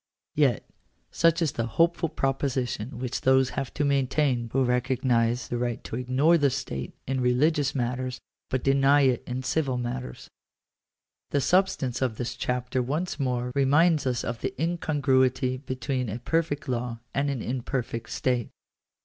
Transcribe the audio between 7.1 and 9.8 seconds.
religious matters, but deny it in civil